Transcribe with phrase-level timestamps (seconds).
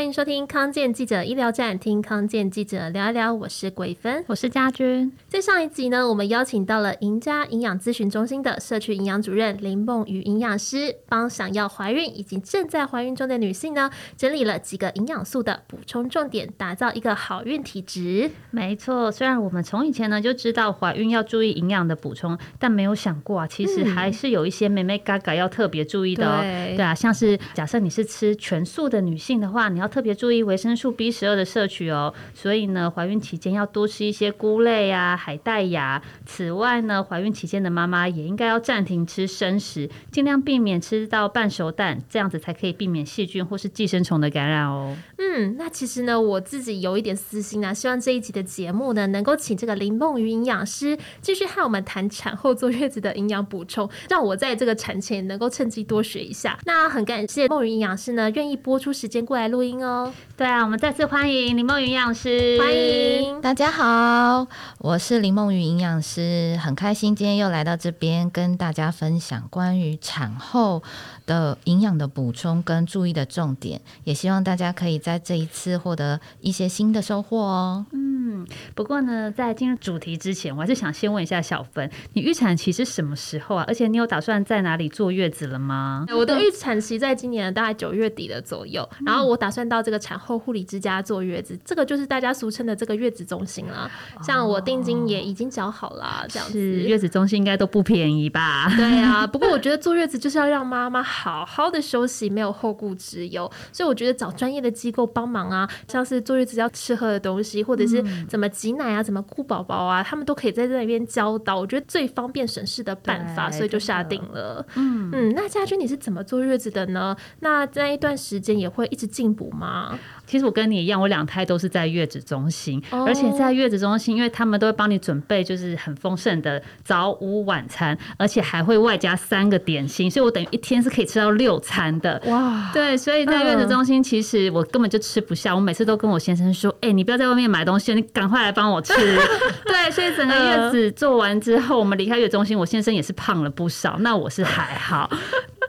[0.00, 3.34] 欢迎收听康健记者医疗站，听康健记者聊一聊。
[3.34, 5.12] 我是桂芬，我是家君。
[5.28, 18.30] 在上一集呢，我们邀请到了赢家营养咨询中心的社区营养主任林梦瑜营养师，帮想要怀孕以及正在怀孕中的女性呢，整理了几个营养素的补充重点，打造一个好孕体质。
[18.50, 26.40] 没错，虽然我们从以前呢就知道怀孕要注意营养的补充，但没有想过啊，其实还是有一些妹妹嘎嘎要特别注意的哦。
[26.40, 32.14] 对，对啊，像是假设你是吃全素的女性的话，你要特别注意维生素 B 十二的摄取哦。
[32.34, 36.00] 所以呢，怀孕期间要多吃一些菇类啊、海带芽。
[36.24, 44.96] 此外呢，怀孕期间的妈妈也应该要暂停吃生食，尽量避免吃到半熟蛋，这样子才可以避免细菌或是寄生虫的感染哦。
[45.18, 56.58] 嗯，那其实呢，我自己有一点私心啊，希望这一集的节目呢，能够请这个林梦云营养师继续和我们谈产后坐月子的营养补充，让我在这个产前能够趁机多学一下。
[56.64, 60.12] 那很感谢梦云营养师呢，愿意播出时间过来录音哦。
[60.36, 64.46] 对啊，我们再次欢迎林梦云营养师，欢迎大家好，
[64.78, 70.82] 我是林梦云营养师，很开心今天又来到这边跟大家分享关于产后
[71.30, 77.86] 的营养的补充跟注意的重点，也希望大家可以在这一次获得一些新的收获哦。
[77.92, 83.64] 嗯，不过呢，在进入主题之前，我还是想先问一下小芬，你预产期是什么时候啊？
[83.68, 86.04] 而且你有打算在哪里坐月子了吗？
[86.12, 93.88] 我的预产期在今年大概九月底的左右，然后我打算到这个产后护理之家坐月子，这个就是大家俗称的这个月子中心啦。
[94.20, 96.54] 像我定金也已经缴好了，这样子。
[96.54, 98.68] 是月子中心应该都不便宜吧？
[98.76, 114.64] 对啊，不过我觉得坐月子就是要让妈妈好好的休息，没有后顾之忧，所以我觉得找专业的机构帮忙啊，像是坐月子要吃喝的东西，或者是怎么挤奶啊，怎么顾宝宝啊，他们都可以在这里边教导，我觉得最方便省事的办法，所以就下定了。
[114.76, 117.14] 嗯嗯，那家君你是怎么坐月子的呢？
[117.40, 119.98] 那在一段时间也会一直进补吗？
[120.30, 132.22] 其实我跟你一样，我两胎都是在月子中心，哦、而且在月子中心，因为他们都会帮你准备就是很丰盛的早午晚餐，而且还会外加三个点心，所以我等于一天是可以吃到六餐的。
[132.26, 138.94] 哇，对，所以在月子中心，其实我根本就吃不下，我每次都跟我先生说：“哎、欸，你不要在外面买东西，你赶快来帮我吃。
[139.66, 145.10] ”对，所以整个月子做完之后，我们离开月子中心，我先生也是胖了不少，那我是还好。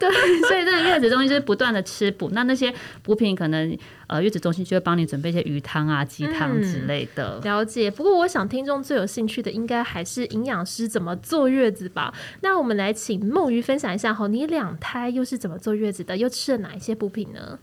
[0.09, 2.73] 对， 所以这个月子中心就是不断的吃补，那那些
[3.03, 7.39] 补品可能呃月子中心就会帮你准备一些鱼汤啊、鸡汤之类的。
[7.39, 7.91] 嗯，了解。
[7.91, 12.13] 不过我想听众最有兴趣的应该还是营养师怎么坐月子吧？
[12.41, 16.17] 那我们来请梦鱼分享一下哈，你两胎又是怎么坐月子的？
[16.17, 17.59] 又吃了哪一些补品呢？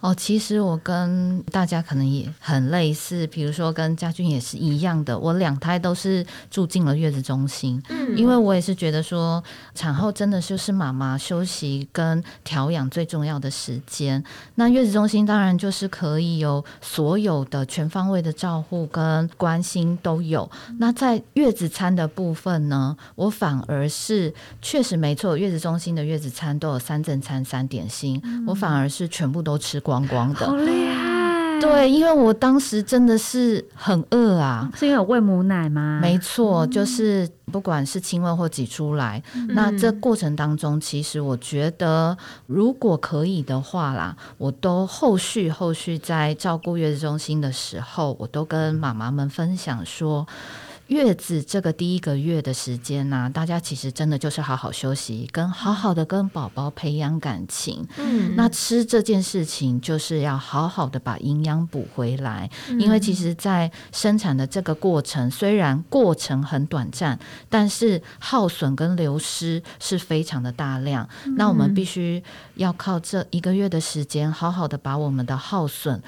[0.00, 9.42] 哦，其实我跟大家可能也很类似，比如说跟家俊也是一样的，我两胎都是住进了月子中心，嗯，因为我也是觉得说
[9.74, 14.22] 产后真的就是妈妈休息跟调养最重要的时间。
[14.56, 20.48] 那月子中心当然就是可以有所有的全方位的照护跟关心都有。
[20.78, 29.80] 那在月子餐的部分呢，我反而是确实没错，月子中心的月子餐都有三正餐三点心，我反而是全部都吃。
[29.86, 31.60] 光光的，好厉害！
[31.60, 36.00] 对，因为我当时真的是很饿啊，是因为有喂母奶吗？
[36.02, 50.26] 没错，就是不管是亲喂或挤出来，嗯、那这过程当中，其实我觉得如果可以的话啦，我都后续后续在照顾月子中心的时候，我都跟妈妈们分享说。
[50.88, 57.86] 月子这个第一个月的时间呢、啊，大家其实真的就是好好休息，跟好好的跟宝宝培养感情。
[57.98, 67.18] 嗯，那吃这件事情就是要好好的把营养补回来，嗯、因为其实，在生产的这个过程，虽然过程很短暂，
[67.48, 71.08] 但是耗损跟流失是非常的大量。
[71.24, 72.22] 嗯、那我们必须
[72.54, 76.00] 要靠这一个月的时间，好好的把我们的耗损。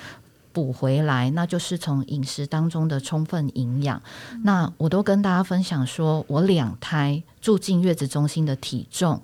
[0.59, 4.03] 补回来，那就是从饮食当中的充分营养。
[4.33, 9.23] 嗯、那我都跟大家分享说，我两胎住进月子中心的体重。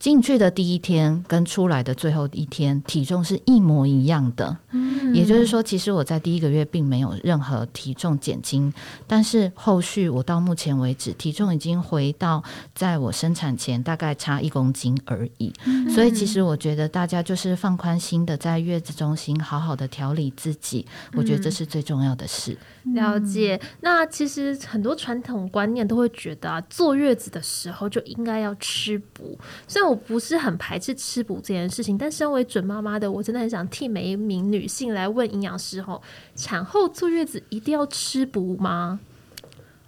[0.00, 8.72] 进去的第一天跟出来的最后一天体重是一模一样的，嗯，也就是说，其实我在第一个月并没有任何体重减轻，
[9.06, 12.42] 但是后续我到目前为止体重已经回到
[12.74, 22.56] 在我生产前大概差一公斤而已，嗯，所以其实我觉得大家就是放宽心的在月子中心好好的调理自己，我觉得这是最重要的事。
[22.94, 23.60] 了解。
[23.82, 29.38] 那其实很多传统观念都会觉得啊，坐月子的时候就应该要吃补，
[29.68, 29.90] 虽然。
[29.90, 36.00] 我不是很排斥吃补这件事情，但身为准妈妈的我，真的很想替每一名女性来问营养师：吼，
[36.36, 39.00] 产后坐月子一定要吃补吗？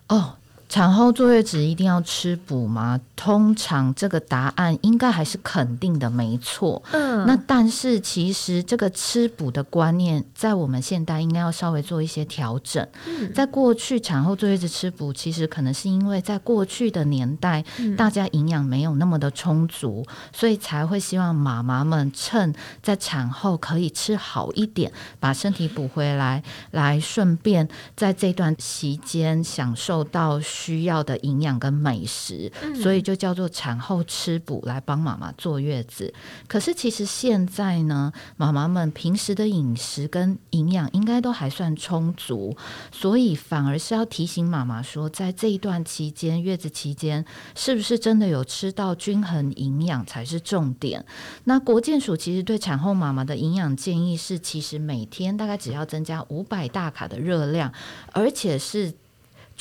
[0.09, 0.39] 哦，
[0.73, 2.99] 产后坐月子一定要吃补吗？
[3.15, 6.83] 通常这个答案应该还是肯定的，没错。
[6.93, 12.89] 嗯，那但是其实这个吃补的观念，在我们现代应该要稍微做一些调整。
[13.07, 17.63] 嗯，在过去产后坐月子吃补，其实可能是因为在过去的年代，
[17.95, 20.03] 大家营养没有那么的充足，
[20.33, 24.91] 所以才会希望妈妈们趁在产后可以吃好一点，
[25.21, 30.41] 把身体补回来，来顺便在这段期间享受到。
[30.63, 36.15] 需要的营养跟美食，所以就叫做产后吃补来帮妈妈坐月子。
[36.47, 42.57] 可是其实现在呢，妈妈们平时的饮食跟营养应该都还算充足，
[42.93, 47.25] 所以反而是要提醒妈妈说，在这一段期间，月子期间
[47.57, 51.05] 是不是真的有吃到均衡营养才是重点。
[51.45, 57.73] 那国健署其实对产后妈妈的营养建议是，其实每天大概只要增加五百大卡的热量，
[58.13, 58.95] 而且是。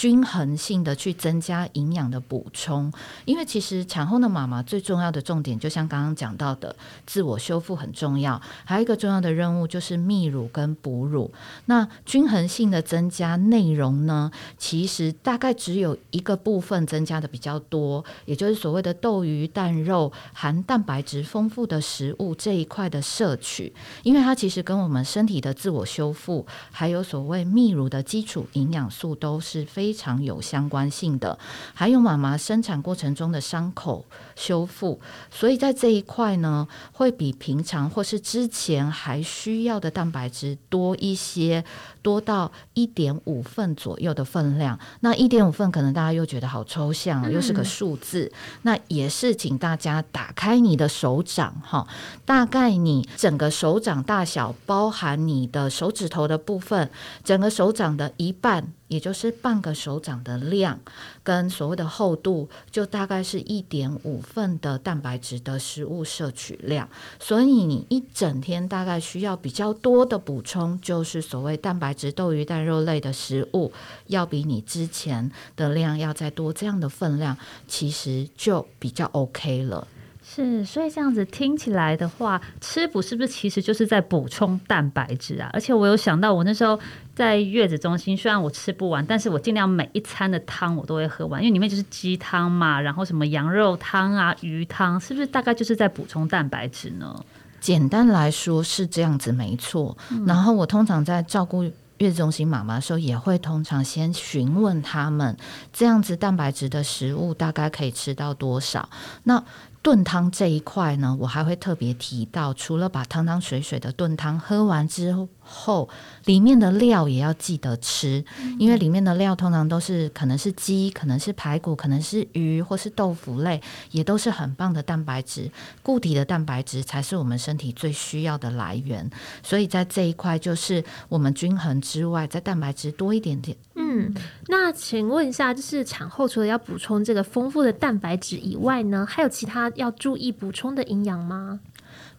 [0.02, 2.92] 均衡性的去增加营养的补充，
[3.24, 6.76] 因为其实产后的妈妈最重要的重点，就像刚刚讲到的，
[7.06, 11.32] 自我修复很重要，还有一个重要的任务就是泌乳跟哺乳。
[11.66, 23.72] 那均衡性的增加内容呢，其实大概只有一个部分增加的比较多，也就是所谓的豆鱼蛋肉含蛋白质丰富的食物这一块的摄取，
[24.02, 29.91] 因为它其实跟我们身体的自我修复，还有所谓泌乳的基础营养素都是非。
[29.92, 31.38] 非常有相关性的，
[31.74, 34.06] 还有妈妈生产过程中的伤口
[34.38, 34.98] 修复，
[35.30, 41.66] 所以在这一块呢，会比平常或是之前还需要的蛋白质多一些，
[42.02, 44.80] 多到一点五份左右的分量。
[45.02, 48.32] 那一点五份可能大家又觉得好抽象，又是个数字。
[48.62, 51.86] 那也是请大家打开你的手掌哈，
[52.24, 56.90] 大概你整个手掌大小，包含你的手指头的部分，
[57.26, 58.72] 整个手掌的一半。
[58.92, 60.78] 也就是半个手掌的量，
[61.24, 66.90] 跟所谓的厚度，就大概是一点五份的蛋白质的食物摄取量。
[67.18, 73.72] 所以你一整天大概需要比较多的补充，就是所谓蛋白质、豆鱼蛋肉类的食物，
[74.08, 77.38] 要比你之前的量要再多这样的分量，
[77.70, 79.88] 其实就比较 OK 了。
[80.24, 85.50] 是，所以这样子听起来的话，吃补是不是其实就是在补充蛋白质啊？
[85.52, 86.80] 而且我有想到，我那时候
[87.22, 97.24] 在月子中心，虽然我吃不完，但是我尽量每一餐的汤我都会喝完，因为里面就是鸡汤嘛，然后什么羊肉汤啊、鱼汤，是不是大概就是在补充蛋白质呢？
[97.60, 99.96] 简单来说是这样子，没错。
[100.10, 101.64] 嗯、然后我通常在照顾
[102.00, 105.38] 月子中心妈妈的时候，也会通常先询问他们，
[105.72, 108.90] 这样子蛋白质的食物大概可以吃到多少？
[109.26, 109.44] 那
[109.84, 115.90] 炖汤这一块呢，我还会特别提到，除了把汤汤水水的炖汤喝完之后，
[116.26, 118.24] 里面的料也要记得吃，
[118.60, 125.52] 因为里面的料通常都是可能是鸡，可能是排骨，可能是鱼，或是豆腐类，也都是很棒的蛋白质。
[125.82, 129.10] 固体的蛋白质才是我们身体最需要的来源，
[129.42, 133.58] 所以在这一块就是我们均衡之外，在蛋白质多一点点。
[133.92, 134.14] 嗯，
[134.48, 141.60] 那请问一下，就是产后除了要补充这个丰富的蛋白质以外呢，还有其他要注意补充的营养吗？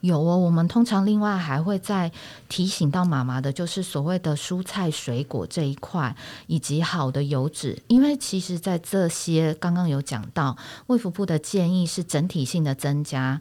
[0.02, 2.12] 有哦，我们通常另外还会再
[2.48, 6.14] 提醒到妈妈的，就是所谓的蔬菜水果这一块，
[6.46, 10.56] 以及好的油脂，因为其实在这些刚刚有讲到，
[10.88, 13.40] 卫福部的建议是整体性的增加。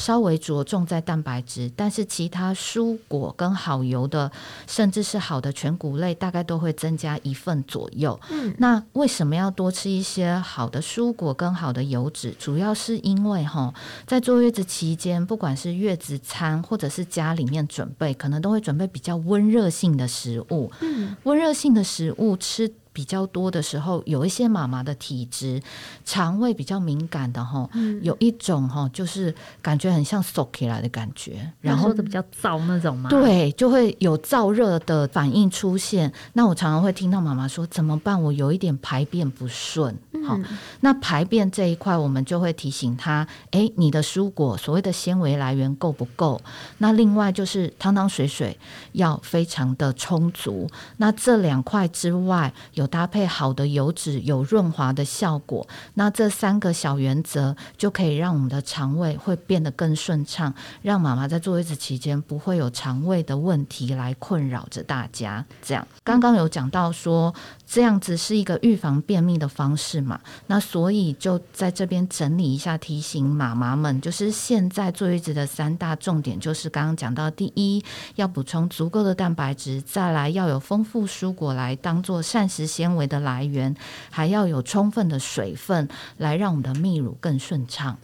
[0.00, 4.32] 稍微着重在蛋白质，但是其他蔬果跟好油的，
[4.66, 8.18] 甚至是好的全谷类，大概都会增加一份左右。
[8.30, 12.34] 嗯，那为什么要多吃一些好的蔬果跟好的油脂？
[12.38, 13.74] 主要是因为哈，
[14.06, 20.72] 在坐月子期间，不管是月子餐或者是家里面准备，可能都会准备比较温热性的食物。
[20.80, 22.72] 嗯，温热性的食物吃。
[23.00, 25.58] 比较多的时候，有一些妈妈的体质，
[26.04, 36.12] 肠胃比较敏感的哈，嗯、有一种哈，就是感觉很像 so 起来的感觉，然后比较燥那种嘛，对，就会有燥热的反应出现。
[36.34, 38.22] 那我常常会听到妈妈说怎么办？
[38.22, 39.94] 我有一点排便不顺，
[40.26, 40.44] 好、嗯，
[40.80, 46.38] 那排便这一块，我们就会提醒她，哎、欸，你的蔬果所谓的纤维来源够不够？
[46.76, 48.58] 那另外就是汤汤水水
[48.92, 50.68] 要非常的充足。
[50.98, 55.66] 那这两块之外，有搭配好的油脂，有润滑的效果。
[55.94, 65.42] 那这三个小原则就可以让我们的肠胃会变得更顺畅，让妈妈在坐月子期间不会有肠胃的问题来困扰着大家。
[65.62, 67.32] 这样，刚刚有讲到说，
[67.72, 70.20] 这样子是一个预防便秘的方式嘛。
[70.48, 77.80] 那所以就在这边整理一下，提醒妈妈们，就是现在坐月子的三大重点，就是刚刚讲到，第一
[78.16, 83.76] 要补充足够的蛋白质，再来要有丰富蔬果来当做膳食纤维的来源，
[84.10, 87.96] 还要有充分的水分来让我们的泌乳更顺畅。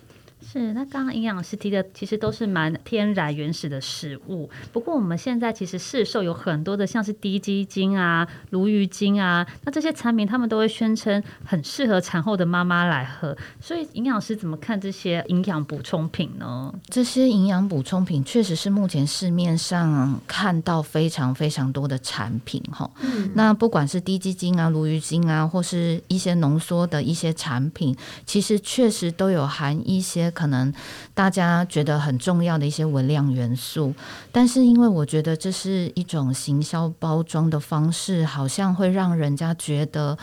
[0.57, 4.49] 是，那刚刚营养师提的其实都是蛮天然原始的食物。
[4.73, 13.37] 不过我们现在其实市售有很多的，像是低鸡精啊、鲈鱼精啊，那这些产品他们都会宣称很适合产后的妈妈来喝。
[13.61, 16.73] 所以营养师怎么看这些营养补充品呢？
[16.87, 22.91] 这些营养补充品确实是目前市面上看到非常非常多的产品哈。
[23.03, 23.31] 嗯。
[23.35, 27.95] 那不管是低鸡精啊、鲈鱼精啊，或是一些浓缩的一些产品，
[28.25, 30.31] 其实确实都有含一些。
[30.31, 30.73] 可可能
[31.13, 33.93] 大家觉得很重要的一些文量元素，
[34.31, 40.17] 但是因为我觉得这是一种行销包装的方式，好像会让人家觉得。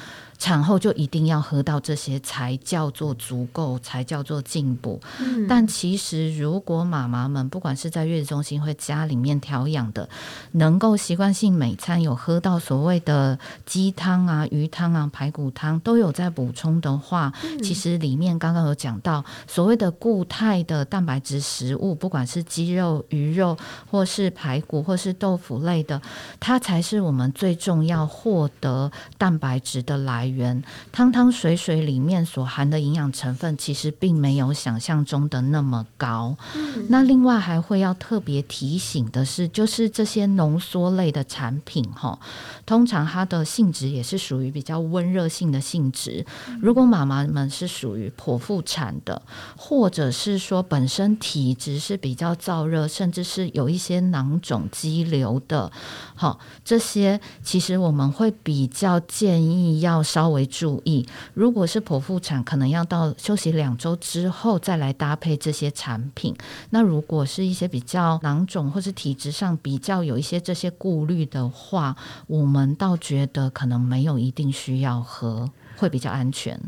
[0.44, 5.00] 产后就一定要喝到这些才叫做足够，才叫做进补。
[5.22, 5.48] 嗯。
[5.48, 10.10] 但其实，如果妈妈们不管是在月子中心或家里面调养的，
[10.52, 17.64] 能够习惯性每餐有喝到所谓的鸡汤啊、鱼汤啊、排骨汤都有在补充的话，嗯。
[17.64, 23.58] 其实里面刚刚有讲到所谓的固态的蛋白质食物，不管是鸡肉、鱼肉，
[23.90, 26.02] 或是排骨，或是豆腐类的，
[26.42, 30.33] 它才是我们最重要获得蛋白质的来源。
[30.34, 30.62] 源
[30.92, 36.36] 汤汤水水里面所含的营养成分，其实并没有想象中的那么高。
[36.56, 36.88] 嗯。
[36.90, 42.18] 那另外还会要特别提醒的是，就是这些浓缩类的产品，哈，
[42.66, 46.26] 通常它的性质也是属于比较温热性的性质。
[46.62, 49.22] 如果妈妈们是属于剖腹产的，
[49.56, 55.72] 或者是说本身体质是比较燥热，甚至是有一些囊肿肌瘤的，
[56.16, 60.34] 好，这些其实我们会比较建议要稍。
[60.34, 66.36] 微注意，如果是剖腹产，可能要到休息两周之后再来搭配这些产品。
[66.72, 76.60] 那如果是一些比较囊肿或是体质上比较有一些这些顾虑的话，我们倒觉得可能没有一定需要喝，会比较安全。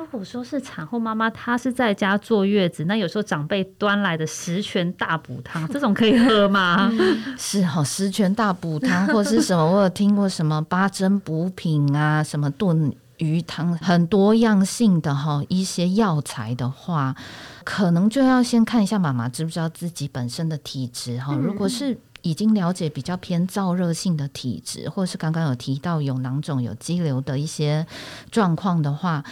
[0.00, 6.90] 如果说是产后妈妈，她是在家坐月子，那有时候长辈端来的十全大补汤，这种可以喝吗？
[7.38, 9.64] 是哈，十全大补汤或是什么？
[9.64, 17.14] 我有听过什么八珍补品啊，什么炖鱼汤，很多样性的哈，一些药材的话，
[17.62, 21.34] 可能就要先看一下妈妈知不知道自己本身的体质哈。
[21.34, 27.86] 如果是已经了解比较偏燥热性的体质，或是刚刚有提到有囊肿、有肌瘤的一些
[28.30, 29.24] 状况的话，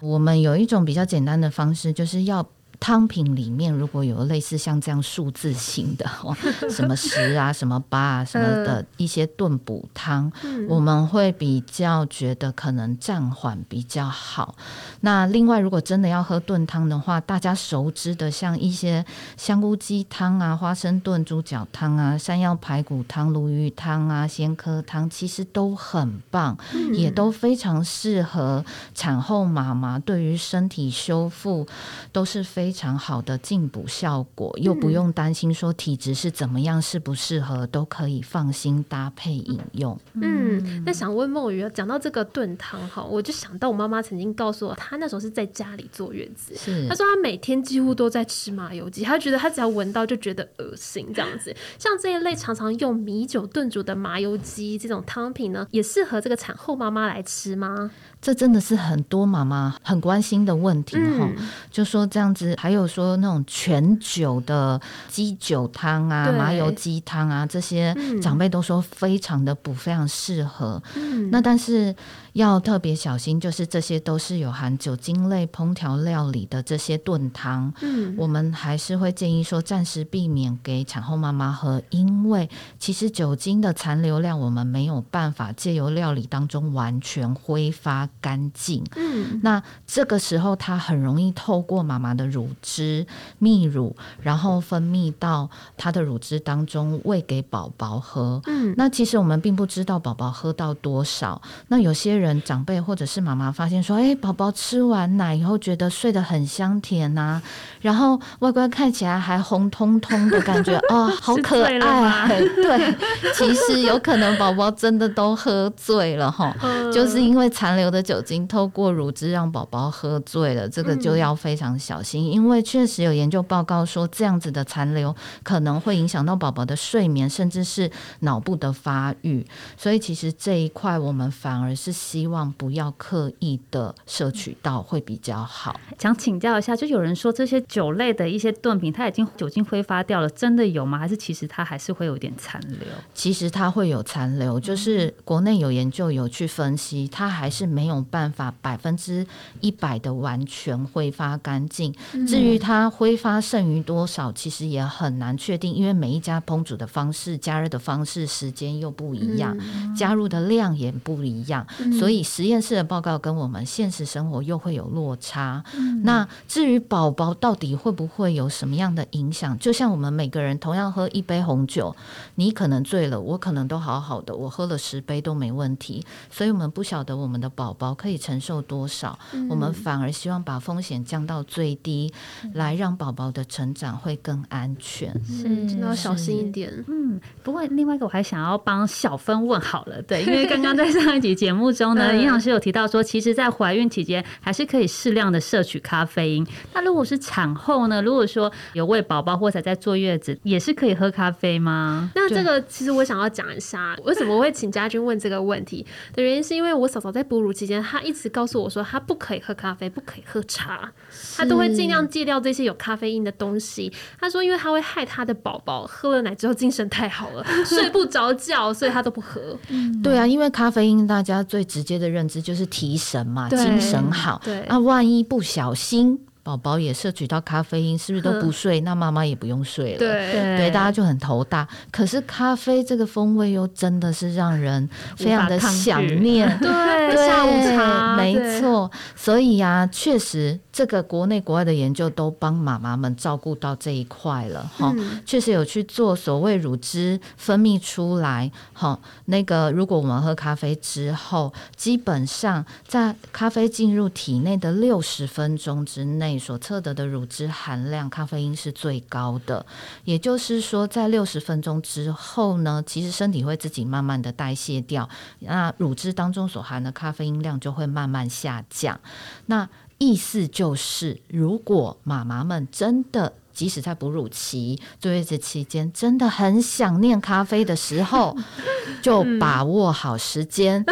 [0.00, 2.46] 我们有一种比较简单的方式，就是要。
[2.82, 6.36] 汤品里面如果有类似像这样数字型的 哦，
[6.68, 10.32] 什么十啊， 什么八啊，什么的一些炖补汤，
[10.68, 14.56] 我们会比较觉得可能暂缓比较好。
[15.02, 19.04] 那另外，如果真的要喝炖汤的话，大家熟知的像一些
[19.36, 26.58] 香菇鸡汤啊、花生炖猪脚汤啊、山药排骨汤、鲈鱼汤啊、鲜科汤，其实都很棒，
[26.94, 31.64] 也都非常适合产后妈妈，对于身体修复
[32.10, 32.71] 都是非。
[32.72, 40.00] 非常好的进补效果，又不用担心说体质是怎么样，适不适合，都可以放心搭配饮用。
[40.14, 51.54] 嗯，那想问梦鱼，讲到这个炖汤哈，我就想到我妈妈曾经告诉我，她那时候是在家里坐月子，是她说她每天几乎都在吃麻油鸡，她觉得她只要闻到就觉得恶心这样子。
[51.78, 57.90] 像这一类常常用米酒炖煮的麻油鸡这种汤品呢，也适合这个产后妈妈来吃吗？
[58.22, 70.80] 这真的是很多妈妈很关心的问题哈、嗯，就说这样子，还有说那种全酒的鸡酒汤啊、麻油鸡汤啊，这些长辈都说非常的补，非常适合。
[70.94, 71.94] 嗯、那但是。
[72.32, 82.48] 要特别小心，就是这些都是有含酒精类烹调料理的这些炖汤，嗯，我们还是会建议说暂时避免给产后妈妈喝，因为
[82.78, 93.06] 其实酒精的残留量我们没有办法借由料理当中完全挥发干净，嗯，那这个时候它很容易透过妈妈的乳汁
[93.40, 102.32] 泌乳，然后分泌到她的乳汁当中喂给宝宝喝，嗯，那其实我们并不知道宝宝喝到多少，那有些人。
[102.44, 107.42] 长辈或者是妈妈发现说，哎，宝宝吃完奶以后觉得睡得很香甜呐、啊，
[107.80, 111.78] 然后外观看起来还红彤彤的感觉， 哦，好可爱。
[112.56, 112.94] 对，
[113.32, 116.52] 其实有可能宝宝真的都喝醉了哈，
[116.92, 127.90] 就是因为残留的酒精透过乳汁让宝宝喝醉了，这个就要非常小心，因为确实有研究报告说，这样子的残留可能会影响到宝宝的睡眠，甚至是
[128.20, 129.46] 脑部的发育。
[129.76, 135.78] 所以其实这一块我们反而是希望不要刻意的摄取到会比较好。
[135.98, 140.98] 想请教一下，就有人说这些酒类的一些炖品，它已经酒精挥发掉了，真的有吗？
[140.98, 142.88] 还是其实它还是会有点残留？
[143.14, 149.26] 其实它会有残留，就是国内有研究有去分析，它还是没有办法百分之
[149.60, 151.92] 一百的完全挥发干净。
[152.28, 159.58] 至于它挥发剩余多少，其实也很难确定，因为每一家烹煮的方式、加热的方式、时间又不一样，
[159.96, 161.66] 加入的量也不一样，
[161.98, 165.64] 所以实验室的报告跟我们现实生活又会有落差。
[166.04, 169.58] 那至于宝宝到底会不会有什么样的影响？
[169.58, 171.96] 就像我们每个人同样喝一杯红酒，
[172.36, 176.04] 你可能醉了，我可能都好好的，我喝了十杯都没问题。
[176.30, 182.12] 所以我们不晓得我们的宝宝可以承受多少，我们反而希望把风险降到最低，
[182.52, 185.10] 来让宝宝的成长会更安全。
[185.24, 186.70] 是，真的要小心一点。
[186.86, 196.46] 嗯，不过另外一个我还想要帮小芬问好了，对，因为 刚刚在上一集节目中呢，营养师有提到说，其实在怀孕期间还是可以适量的摄取咖啡因。
[196.74, 198.02] 那如果是产后呢？
[198.02, 202.10] 如果说有喂宝宝或者在坐月子，也是可以喝咖啡吗？
[202.14, 210.90] 那这个其实我想要讲一下，为什么我会请家军问这个问题的原因，是因为我嫂嫂在哺乳期间，他一直告诉我说，他不可以喝咖啡，不可以喝茶，
[211.36, 213.92] 他都会尽量戒掉这些有咖啡因的东西。
[214.20, 219.58] 他说，因为他会害他的宝宝喝了奶之后精神太好了， 睡不着觉，所以他都不喝。
[220.02, 224.40] 对啊，因为咖啡因大家最直接的认知就是提神嘛，精神好。
[224.44, 226.18] 对，那万一不小心。
[226.44, 228.80] 宝宝也摄取到咖啡因，是不是都不睡？
[228.80, 229.98] 那妈妈也不用睡了。
[229.98, 231.66] 对对，大家就很头大。
[231.92, 236.58] 可是咖啡这个风味又真的是让人非常的想念。
[236.58, 238.90] 对，下午茶没错。
[239.14, 244.92] 所以呀、啊，确实这个国内国外的研究都帮妈妈们照顾到这一块了哈。
[245.24, 248.98] 确实有去做所谓乳汁分泌出来哈。
[249.26, 256.31] 那个如果我们喝咖啡之后，基本上在咖啡进入体内的六十分钟之内。
[256.32, 259.64] 你所测得的乳汁含量，咖啡因是最高的。
[260.04, 265.08] 也就是说，在六十分钟之后呢，其实身体会自己慢慢的代谢掉，
[265.40, 269.00] 那乳汁当中所含的咖啡因量就会慢慢下降。
[269.46, 278.36] 那意思就是，如果妈妈们真的即使在哺乳期、坐月子期间，真的很想念咖啡的时候，
[279.02, 280.84] 就把握好时间，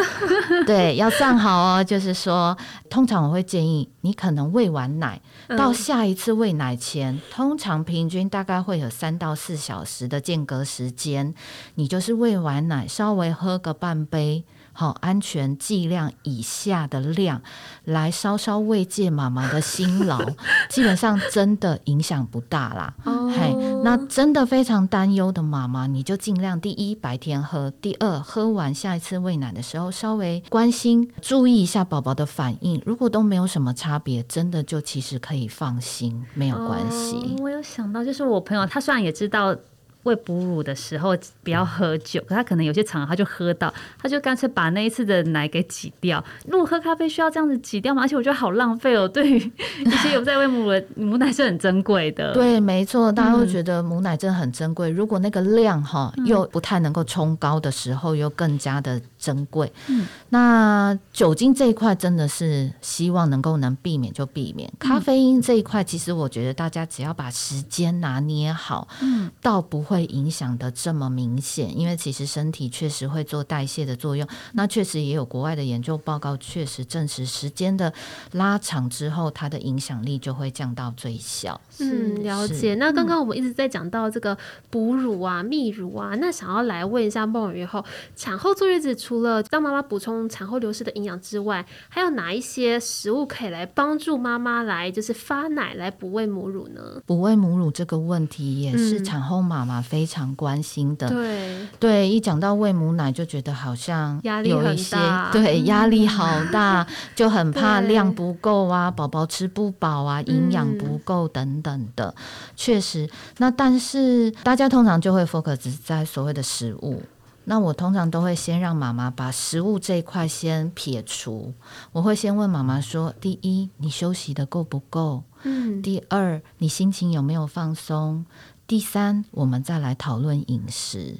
[0.65, 1.83] 对，要算好哦。
[1.83, 2.57] 就是说，
[2.89, 5.21] 通常我会建议你可能喂完奶
[5.57, 11.33] 到下一次喂奶前，通常平均大概会有三到四小时的间隔时间，
[11.75, 14.43] 你就是喂完奶稍微喝个半杯。
[14.73, 17.41] 好，安全剂量以下的量，
[17.83, 20.19] 来稍稍慰藉妈妈的辛劳，
[20.69, 22.93] 基本上真的影响不大啦。
[23.05, 23.53] 嘿，
[23.83, 32.81] 那真的非常担忧的妈妈，你就尽量第一白天喝，第二喝完下一次喂奶的时候，稍微关心注意一下宝宝的反应。
[32.85, 37.35] 如果都没有什么差别，真的就其实可以放心，没有关系。
[37.39, 39.55] 我有想到，就是我朋友，他虽然也知道。
[40.03, 46.23] 喂哺乳的时候不要喝酒，可他可能有些场合他就喝到，他就干脆把那一次的奶给挤掉。
[46.47, 48.01] 如果喝咖啡需要这样子挤掉吗？
[48.01, 49.07] 而且我觉得好浪费哦。
[49.07, 49.37] 对于
[49.85, 52.33] 一些有在喂母乳的母奶是很珍贵的。
[52.33, 54.89] 对，没错，大家会觉得母奶真的很珍贵。
[54.89, 59.71] 嗯、如果那个量哈又不太能够冲高的时候，又更加的珍贵。
[59.87, 64.71] 嗯，那酒精这一块真的是希望能够能避免就避免。
[64.79, 70.01] 咖啡因这一块，其实我觉得大家只要把时间拿捏好，嗯，倒不会。
[70.11, 74.27] 影响的这么明显，因为其实身体确实会做代谢的作用。
[74.53, 77.93] 那确实也有国外的研究报告，确实证实时间的
[78.33, 81.61] 拉长之后，它的影响力就会降到最小。
[81.79, 82.75] 嗯，了解。
[82.75, 84.37] 那刚刚我们一直在讲到这个
[84.69, 97.01] 哺乳啊、泌乳啊，那想要来问一下孟雨后，产后坐月子除了让妈妈补充产后流失的营养之外，还有哪一些食物可以来帮助妈妈来就是发奶来补喂母乳呢？
[97.05, 99.80] 补喂母乳这个问题也是产后妈妈。
[99.81, 101.67] 非常关心的，对。
[101.79, 104.95] 对，一讲到喂母奶就觉得好像有一些
[105.31, 112.13] 对压力好大， 就很怕量不够啊，宝宝吃不饱啊，营养不够等等的。
[112.55, 117.01] 确实，那但是大家通常就会 focus 在所谓的食物，
[117.45, 121.53] 那我通常都会先让妈妈把食物这一块先撇除，
[121.91, 125.23] 我会先问妈妈说：第一，你休息的够不够？
[125.43, 128.23] 嗯，第二，你心情有没有放松？
[128.71, 131.17] 第三，我们再来讨论饮食，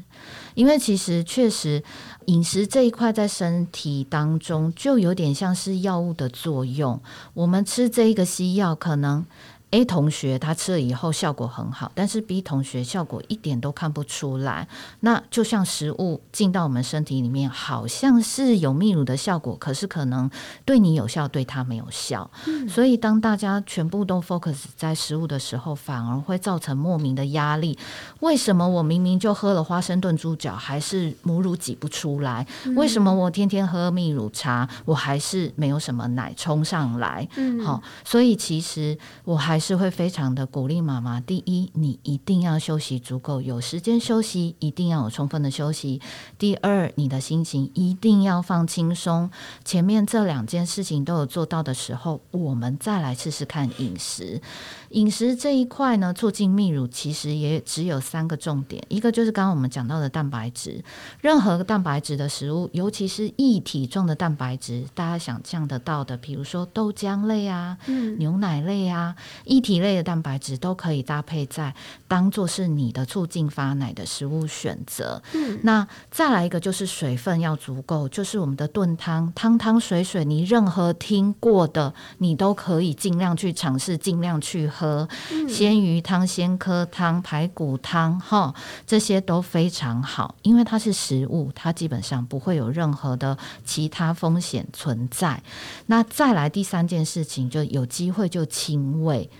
[0.53, 1.83] 因为其实确实
[2.27, 7.01] 饮食这一块在身体当中就有点像是药物的作用。
[7.33, 9.25] 我们吃这一个西药，可能
[9.71, 14.67] A 同学他吃了以后效果很好，但是 B 同学效果一点都看不出来。
[14.99, 20.29] 那就像食物进到我们身体里面，好像是有泌乳的效果，可是可能
[20.65, 22.29] 对你有效，对他没有效。
[22.47, 27.79] 嗯、所以当大家全部都 focus 在食物的时候，反而会造成莫名的压力。
[28.19, 32.45] 为什么我明明就喝了花生炖猪脚，还是母乳挤不出来？
[32.65, 37.25] 嗯、为什么我天天喝泌乳茶，我还是没有什么奶冲上来？
[37.37, 39.60] 嗯，好，所以其实我还。
[39.61, 41.21] 是会非常的鼓励妈妈。
[41.21, 46.01] 第一，你一定要休息足够，有时间休息，一定要有充分的休息。
[46.37, 49.29] 第二，你的心情一定要放轻松。
[49.63, 54.41] 前面这两件事情都有做到的时候，我们再来试试看饮食。
[54.89, 60.83] 饮食这一块呢，促进泌乳其实也只有三个重点，一个就是刚刚我们讲到的蛋白质。
[61.21, 69.15] 任何蛋白质的食物，尤其是液体状的蛋白质，大家想象得到的，比如说豆浆类啊，嗯，牛奶类啊。
[69.51, 71.75] 液体类的蛋白质都可以搭配在
[72.07, 75.21] 当做是你的促进发奶的食物选择。
[75.33, 85.05] 嗯，那再来一个就是水分要足够，就是我们的炖汤，汤汤水水，你任何听过的，你都可以尽量去尝试，尽量去喝。
[85.31, 88.55] 嗯，鲜鱼汤、鲜科汤、排骨汤，哈，
[88.87, 95.43] 这些都非常好，因为它是食物，它基本上不会有任何的其他风险存在。
[95.87, 99.29] 那再来第三件事情，就有机会就亲喂。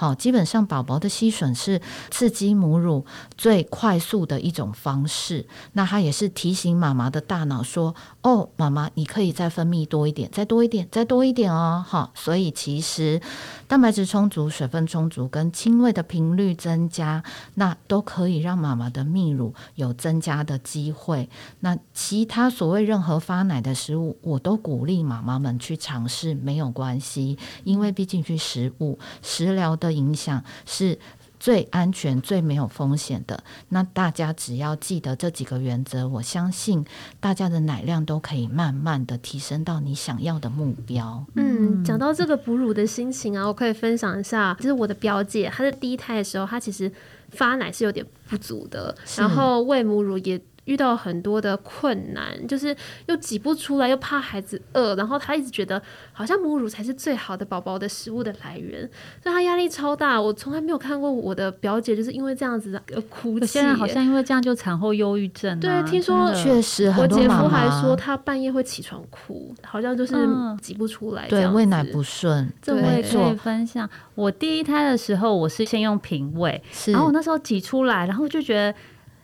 [0.00, 3.04] 好，基本上宝宝的吸吮是刺激母乳
[3.36, 5.44] 最快速的一种方式。
[5.72, 13.20] 那它也是提醒妈妈的大脑说：“哦，妈妈，你可以再分泌多一点，再多一点，再多一点哦。”好，所以其实
[13.66, 21.28] 蛋白质充足、水分充足跟轻微的频率增加，那都可以让妈妈的泌乳有增加的机会。
[21.58, 29.87] 那其他所谓任何发奶的食物，我都鼓励妈妈们去尝试，没有关系，因为毕竟是食物食疗的。
[29.88, 30.98] 的影响是
[31.40, 33.42] 最安全、最没有风险的。
[33.70, 36.84] 那大家只要记得这几个原则，我相信
[37.20, 41.24] 大家的奶量都可以慢慢的提升到你想要的目标。
[41.36, 46.92] 嗯，讲到这个哺乳的心情啊，我可以分享一下，就是我的表姐，她在第一胎的时候，她其实
[47.30, 50.40] 发奶是有点不足的，然后喂母乳也。
[50.68, 52.76] 遇到很多的困难，就是
[53.06, 55.80] 又挤不出来，又怕孩子饿，然后他一直觉得
[56.12, 58.82] 好像母乳才是最好的宝宝的食物的来源，
[59.22, 60.20] 所以他压力超大。
[60.20, 63.46] 我从来没有看过我的表姐就是因为这样子而哭泣。
[63.46, 65.60] 现在好像因为这样就产后忧郁症啊。
[65.60, 70.14] 对，听说确实，我姐夫还说他半夜会起床哭，好像就是
[70.60, 71.26] 挤不出来。
[71.28, 72.52] 对，喂奶不顺。
[72.60, 73.88] 这我也可以分享。
[74.14, 78.74] 我第一胎的时候，我是先用瓶喂，然后我那时候挤出来，然后就觉得。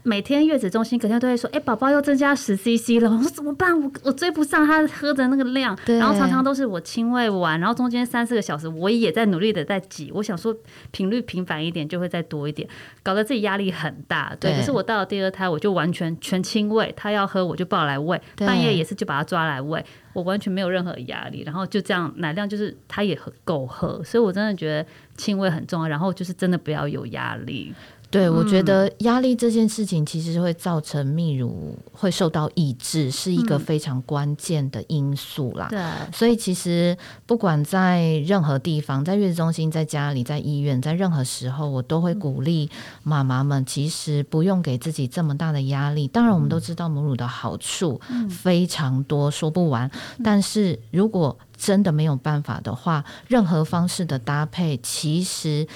[0.06, 3.72] 每天月子中心隔天都会说：“哎、欸，宝宝又增加十 CC 了。” 我说：“怎么办？
[3.80, 10.12] 我我追不上他喝的那个量。”然后常常都是我亲喂完，然后中间三四个小时我也在努力的在挤。
[10.12, 10.54] 我想说
[10.90, 12.68] 频率频繁一点就会再多一点，
[13.02, 14.36] 搞得自己压力很大。
[14.38, 21.42] 对，可是我到了第二胎，我就完全全亲喂，他要喝我就抱来喂，半夜也是就把他抓来喂，我完全没有任何压力。
[21.46, 24.86] 然后就这样奶量就是他也很够喝，所以我真的觉得
[25.16, 25.88] 亲喂很重要。
[25.88, 27.72] 然后就是真的不要有压力。
[28.14, 35.66] 对，我觉得压力这件事情其实会造成泌乳会受到抑制，是一个非常关键的因素啦。
[35.68, 36.96] 对，所以其实
[37.26, 42.70] 不管在任何地方，在月子中心、在家里、在医院，在任何时候，我都会鼓励
[43.02, 46.06] 妈妈们，其实不用给自己这么大的压力。
[46.06, 48.00] 当然，我们都知道母乳的好处
[48.30, 49.90] 非常多，说不完。
[50.22, 55.66] 但是如果真的没有办法的话，任何方式的搭配，其实。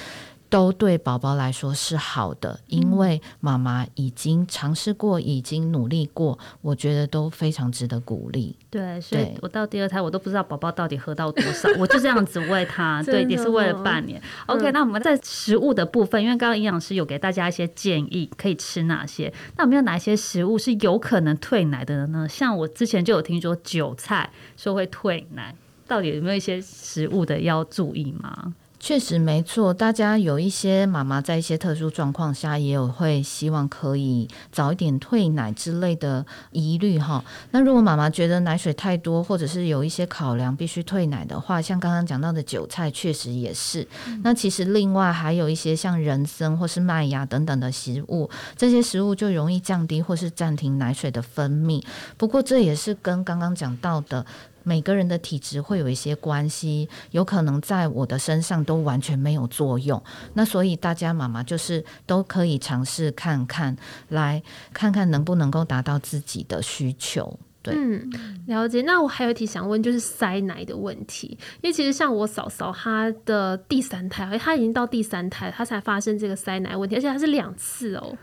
[0.50, 8.56] 都对宝宝来说是好的，因为妈妈已经尝试过，已经努力过，我觉得都非常值得鼓励。
[8.70, 14.20] 对，所以我到第二胎，我都不知道宝宝到底喝到多少， 我就这样子喂他， 对，也是喂了半年。
[14.46, 19.32] OK，那我们在食物的部分，因为刚刚营养师有给大家一些建议，可以吃哪些？
[19.56, 22.26] 那有没有哪些食物是有可能退奶的呢？
[22.28, 25.54] 像我之前就有听说韭菜说会退奶，
[25.87, 28.54] 到底有没有一些食物的要注意吗？
[28.81, 37.25] 确实没错，大家有一些妈妈在一些特殊状况下，也有会希望可以早一点退奶之类的疑虑哈。
[37.51, 43.87] 那如果妈妈觉得奶水太多，或者是有一些考量必须退奶的话，像刚刚讲到的韭菜，确实也是。
[44.07, 51.83] 嗯、那其实另外还有一些像人参或是麦芽等等的食物，这些食物就容易降低或是暂停奶水的分泌。
[52.17, 54.25] 不过这也是跟刚刚讲到的。
[54.68, 60.02] 每个人的体质会有一些关系，有可能在我的身上都完全没有作用。
[60.35, 63.74] 那所以大家妈妈就是都可以尝试看看，
[64.11, 64.42] 来
[64.74, 67.38] 看看能不能够达到自己的需求。
[67.62, 68.11] 对，嗯，
[68.46, 68.83] 了解。
[68.83, 78.14] 那我还有一题想问，就是塞奶的问题，因为其实像我嫂嫂她的第三胎，她已经到第三胎，她才发生这个塞奶问题，而且她是两次哦。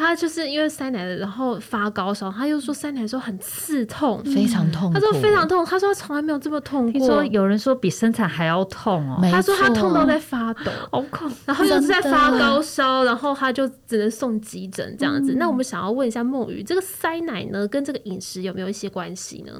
[0.00, 4.90] 他就是因为塞奶了，然后发高烧，他又说塞奶的时候很刺痛，非常痛。
[4.92, 6.92] 他说非常痛，他说他从来没有这么痛过。
[6.92, 15.34] 听说有人说比生产还要痛哦，他说他痛到在发抖，好恐，然后又是在发高烧，然后他就只能送急诊这样子。
[15.34, 19.52] 那我们想要问一下梦雨，这个塞奶呢，跟这个饮食有没有一些关系呢？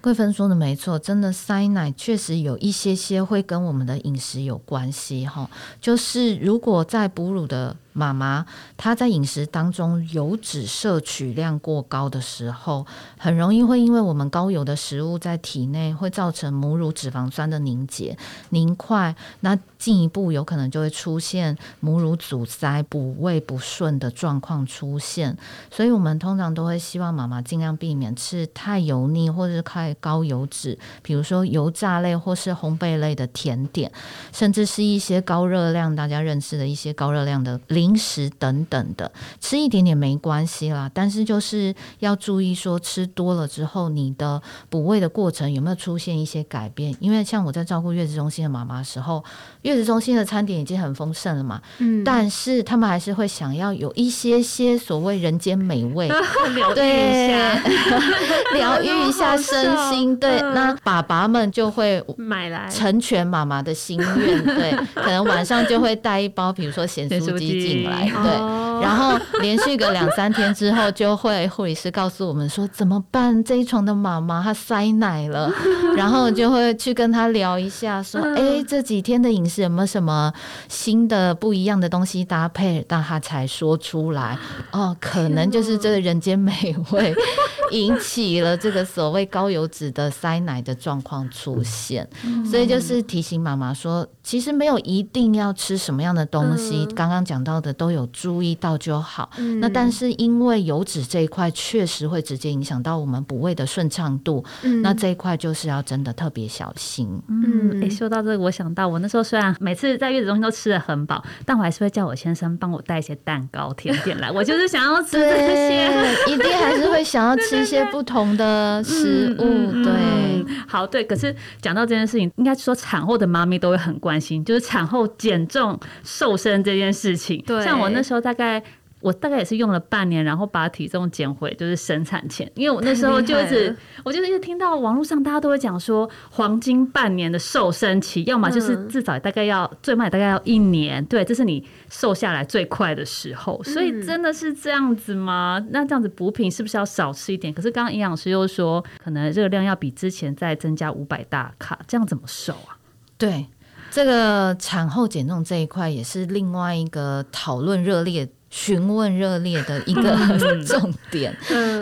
[0.00, 7.76] 桂芬说的没错，真的塞奶确实有一些些会跟我们的饮食有关系哈，就是如果在哺乳的。
[7.92, 12.86] 妈妈她在饮食当中油脂摄取量过高的时候，
[13.18, 18.16] 很容易会因为我们高油的食物在体内会造成母乳脂肪酸的凝结
[18.50, 25.36] 凝块，那进一步有可能就会出现母乳阻塞、哺喂不顺的状况出现。
[25.70, 33.90] 所以我们通常都会希望妈妈尽量避免吃太油腻或者是太高油脂，比如说油炸类或是烘焙类的甜点，
[34.32, 37.60] 甚至是一些高热量大家认识的一些高热量的。
[37.82, 44.40] 零食等等的，吃一点点没关系啦，但是就是要注意说，吃多了之后，你的
[44.70, 46.94] 补喂的过程有没有出现一些改变？
[47.00, 49.24] 因为像我在照顾月子中心的妈妈时候，
[49.62, 56.06] 月子中心的餐点已经很丰盛了嘛，嗯，但是他们还是会想要有一些些所谓人间美味，
[56.54, 57.62] 疗愈一下，
[58.54, 60.16] 疗愈一下身心。
[60.18, 67.71] 对，那爸爸们就会买来成全妈妈的心愿，对， 可能晚上就会带一包，比如说咸酥鸡。
[67.72, 73.42] 进来，对，然后连续个两三天之后，就会护理师告诉我们说怎么办？
[73.44, 75.50] 这一床的妈妈她塞奶了，
[75.96, 80.32] 然后就会去跟她聊一下，说，哎，这几天的饮食有没有什么
[80.68, 82.84] 新的不一样的东西搭配？
[82.88, 84.36] 但她才说出来，
[84.72, 86.52] 哦，可能就是这个人间美
[86.90, 87.14] 味
[87.70, 92.06] 引起了这个所谓高油脂的塞奶的状况出现，
[92.44, 97.52] 所以就是提醒妈妈说，其实没有一定要吃什么样的东西，刚刚讲到。
[97.62, 99.30] 的都有注意到就好。
[99.38, 107.08] 嗯、那但是因为油脂这一块确实会直接影响到我们补喂的顺畅度，嗯、那这一块就是要真的特别小心。
[107.28, 114.30] 嗯，哎、欸，说到这个，我想到我那时候虽然每次在月子中心都吃的很饱，但我还是会叫我先生帮我带一些蛋糕、甜点来。
[114.32, 119.82] 我就是想要吃这些，一定还是会想要吃一些不同的食物。
[119.82, 121.04] 对，好，对。
[121.04, 127.42] 可是讲到这件事情，应该说产后的妈咪都会很关心，就是产后减重瘦身这件事情。
[127.46, 128.61] 对像我那时候大概，
[129.02, 143.62] 我大概也是用了半年，然后把体重减回就是生产前，因为我那时候就是，我就是一直听到网络上大家都会讲说，黄金半年的瘦身期，要么就是至少大概要最慢大概要一年，对，这是你瘦下来最快的时候。
[143.64, 145.62] 所以真的是这样子吗？
[145.70, 147.52] 那这样子补品是不是要少吃一点？
[147.52, 152.78] 可是刚刚营养师又说，可能热量要比之前再增加五百大卡，这样怎么瘦啊？
[153.18, 153.46] 对。
[153.90, 160.14] 这个产后减重这一块也是另外一个讨论热烈、询问热烈的一个
[160.64, 161.34] 重点。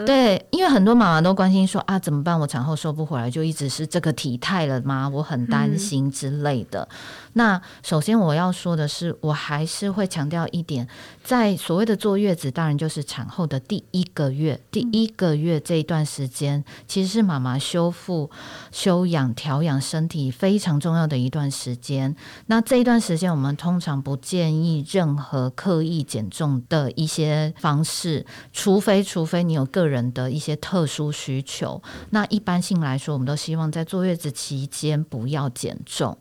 [0.07, 2.39] 对，因为很多妈妈都关心说啊，怎么办？
[2.39, 5.09] 我产后瘦不回来，就一直是这个体态了吗？
[5.09, 6.89] 我很担心之类的。
[7.33, 10.87] 那首先我要说的是，我还是会强调一点，
[11.25, 18.31] 在所谓的坐月子，当然就是产后的第一个月，第一个月这一段时间，其实是妈妈修复、
[18.71, 22.15] 休养、调养身体非常重要的一段时间。
[22.47, 31.83] 那这一段时间，我们通常不建议任何刻意减重的一些方式，除非除非你有个人的一些特殊需求。
[32.11, 36.17] 那一般性来说，我们都希望在坐月子期间不要减重。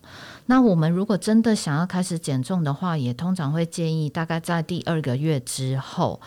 [0.46, 6.20] 那我们如果真的想要开始减重的话，也通常会建议大概在第二个月之后。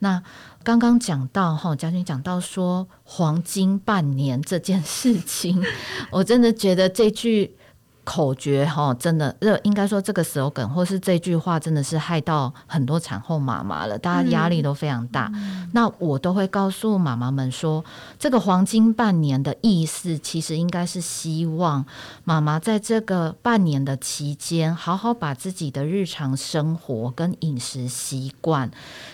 [0.00, 0.22] 那
[0.64, 5.62] 刚刚讲到哈，将军讲到说黄金半年这件事情，
[6.10, 7.56] 我真的觉得这句。
[8.04, 15.30] 口诀哈，真的，这应该说这个 slogan 或是这句话，真的是害到很多产后妈妈了，大家压力都非常大。
[15.34, 17.84] 嗯、那我都会告诉妈妈们说，
[18.18, 21.84] 这个黄金半年的意思，其实应该是希望
[22.24, 28.70] 妈妈在这个半年的期间，好好把自己的日常生活跟饮食习惯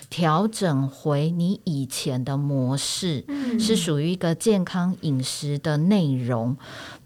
[0.08, 6.56] 调整回你以前的模式，嗯、是属于一个健康饮食的内容。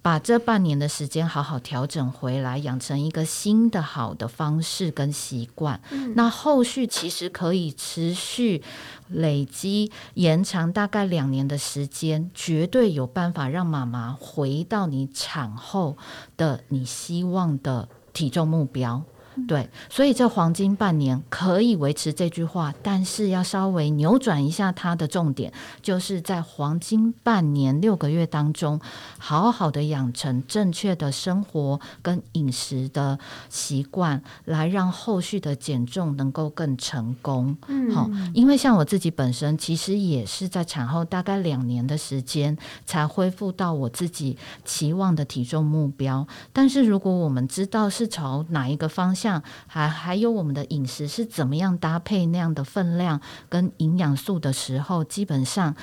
[0.02, 5.80] 把这半年的时间好好调整回来，养成一个新的好的方式跟习惯。
[5.90, 8.62] 嗯、那后续其实可以持续
[9.08, 15.98] 累积，延长大概两年的时间，绝对有办法让妈妈回到你产后
[16.36, 19.02] 的你希望的体重目标。
[19.46, 28.80] 对，所以这黄金半年可以维持这句话，但是要稍微扭转一下它的重点，就是在黄金半年六个月当中，
[29.18, 37.56] 好好的养成正确的生活跟饮食的习惯，来让后续的减重能够更成功。
[37.68, 49.29] 嗯，好，因为像我自己本身，其实也是在产后大概两年的时间才恢复到我自己期望的体重目标，但是如果我们知道是朝哪一个方向，
[49.66, 55.74] 还还有我们的饮食是怎么样搭配那样的分量跟营养素的时候，基本上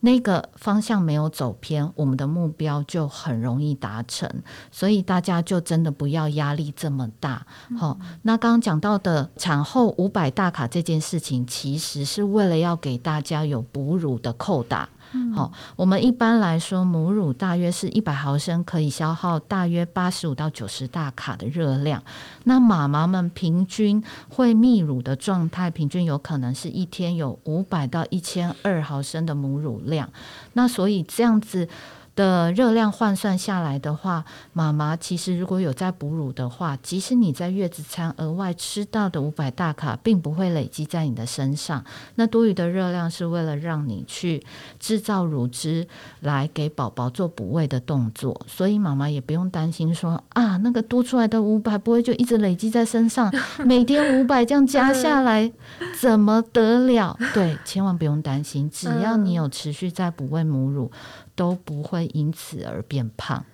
[0.00, 4.28] 那个方向没有走偏，我们的目标就很容易达成。
[4.72, 7.46] 所以大家就真的不要压力这么大。
[7.78, 14.88] 好，那刚刚讲到的产后五百大卡这件事情，其实是为了要给大家有哺乳的扣打。
[15.34, 22.02] 好，我们一般来说，母乳大约是一百毫升，可以消耗大约八十五到九十大卡的热量。
[22.44, 30.08] 那妈妈们平均会泌乳的状态，平均有可能是一天有五百到一千二毫升的母乳量。
[30.54, 31.68] 那所以这样子。
[32.14, 41.84] 的热量换算下来的话，妈妈其实如果有在哺乳的话，即使你在月子餐额外吃到的五百大卡，并不会累积在你的身上。
[42.16, 44.44] 那多余的热量是为了让你去
[44.78, 45.86] 制造乳汁
[46.20, 53.32] 来给宝宝做补喂的动作，所以妈妈也不用担心说啊，那个多出来的五百不会就一直累积在身上，
[53.64, 55.50] 每天五百这样加下来
[55.98, 57.18] 怎么得了？
[57.32, 60.90] 对，千万不用担心，只要你有持续在哺喂母乳。
[61.34, 63.44] 都不会因此而变胖。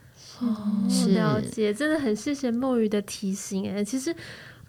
[0.40, 0.56] 哦，
[0.88, 3.70] 是了解，真的很谢谢梦雨的提醒。
[3.72, 4.14] 哎，其实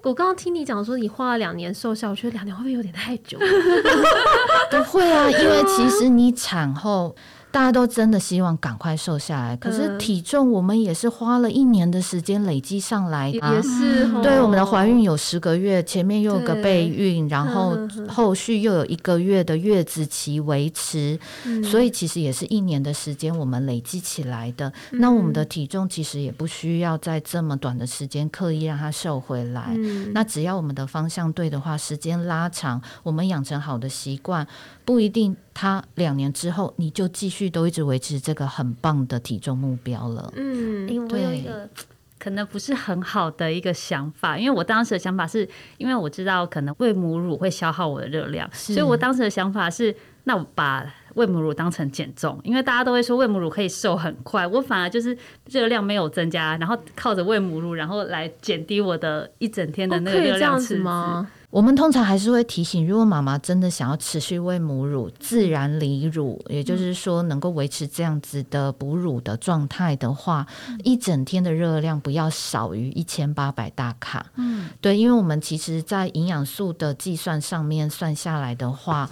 [0.02, 3.38] 我刚刚听你讲说你花了两年瘦下，我觉得两年会不会有点太久？
[4.72, 7.15] 不会啊，因为其实你产后。
[7.51, 17.75] 大家都真的希望赶快瘦下来，可是体重我们也是花了一年的时间累积上来的，也是对我们的怀孕有十个月，前面又有个备孕，然后
[18.07, 21.19] 后续又有一个月的月子期维持，
[21.63, 24.71] 所以其实也是一年的时间我们累积起来的。
[24.91, 29.75] 那我们的体重其实也不需要在这么短的时间刻意让它瘦回来，
[30.13, 34.47] 那只要我们的方向对的话，时间拉长，我们养成好的习惯，
[34.85, 35.35] 不一定。
[35.60, 40.32] 他两年之后，你就继续都一直维持这个很棒的体重目标了。
[40.38, 41.69] 嗯，因为我有一个
[42.17, 45.45] 可能不是很好的一个想法，因为我当时的想法是，
[45.78, 49.93] 因为我知道可能喂母乳会消耗我的热量，所以我当时的想法是，
[50.24, 55.17] 那我把喂母乳当成减重，因为大家都会说喂母乳可以瘦很快，我反而就是
[55.48, 61.30] 热量没有增加，然后靠着喂母乳，然后来减低我的一整天的那个热量赤字吗？
[61.52, 70.45] 我们通常还是会提醒，如果妈妈真的想要持续喂母乳、自然离乳，也就是说能够维持这样子的哺乳的状态的话，
[70.84, 74.28] 一整天的热量不要少于一千八百大卡。
[74.36, 79.10] 嗯，对，因为我们其实在营养素的计算上面算下来的话，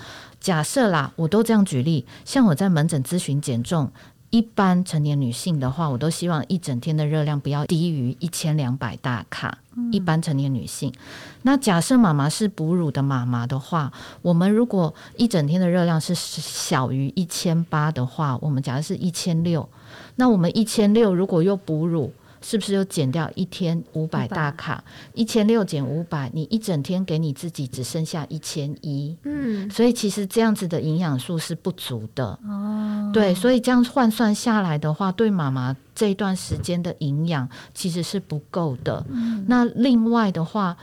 [0.48, 3.92] 假设啦，我都这样举例，像我在门诊咨询减重。
[4.30, 9.58] 一般成年女性的话，我都希望一整天的热量不要低于一千两百大卡。
[9.92, 10.94] 一般成年女性，
[11.42, 19.68] 那假设妈妈是哺乳的妈妈的话，我们如果一整天的热量是小于一千八的话，我们假设是一千六，
[20.16, 22.14] 那我们一千六如果又哺乳。
[22.42, 24.84] 是不是又减掉一天五百大卡？
[25.14, 29.18] 一千六减五百，你一整天给你自己只剩下一千一。
[29.24, 32.40] 嗯，所以其实这样子的营养素是不足的。
[32.48, 39.06] 哦，对，所以这样换算下来的话，对妈妈这一段时间的营养其实是不够的。
[39.10, 40.78] 嗯，那另外的话。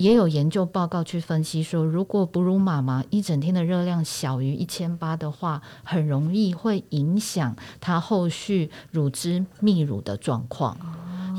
[0.00, 10.74] 也有研究报告去分析说，如果哺乳妈妈一整天的热量小于一千八的话，很容易会影响她后续乳汁泌乳的状况。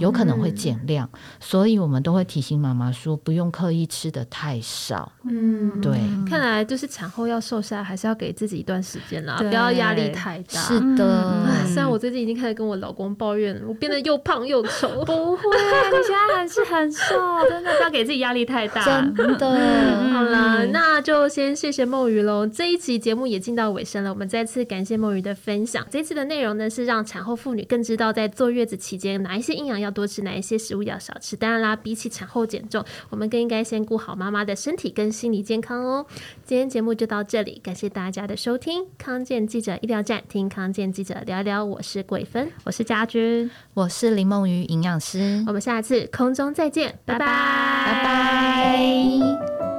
[0.02, 5.12] 有可能会减量，嗯，所以我们都会提醒妈妈说，不用刻意吃的太少。
[5.24, 5.94] 嗯，对。
[6.28, 10.60] 看来就是产后要瘦下来，还是要给自己一段时间啦，不要压力太大。
[10.60, 11.46] 是的。
[11.46, 15.06] 嗯，虽然我最近已经开始跟我老公抱怨，我变得又胖又丑。
[15.06, 15.44] 不会，
[15.92, 17.16] 你现在还是很瘦，
[17.48, 18.84] 真的不要给自己压力太大。
[18.84, 20.10] 真的。
[20.12, 22.48] 好了，那就先谢谢梦雨喽。
[22.48, 25.86] 这一期节目也进到尾声了，我们再次感谢梦雨的分享。
[25.92, 31.36] 这次的内容呢，是让产后妇女更知道在坐月子期间哪一些营养要多吃哪一些食物要少吃？
[31.36, 36.06] 当然啦，比起产后减重，我们更应该先顾好妈妈的身体跟心理健康哦。
[36.46, 38.86] 今天节目就到这里，感谢大家的收听。
[38.98, 41.64] 康健记者医疗站，听康健记者聊聊。
[41.64, 45.44] 我是桂芬，我是家君，我是林梦瑜营养师。
[45.48, 49.71] 我们下次空中再见，拜拜，拜拜。